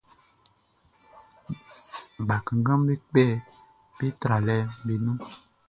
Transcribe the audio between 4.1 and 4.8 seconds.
tralɛʼm